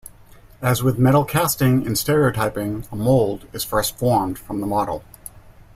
As 0.63 0.81
with 0.81 0.97
metal 0.97 1.23
casting 1.23 1.85
and 1.85 1.95
stereotyping, 1.95 2.87
a 2.91 2.95
mold 2.95 3.45
is 3.53 3.63
first 3.63 3.99
formed 3.99 4.39
from 4.39 4.59
the 4.59 4.65
model. 4.65 5.03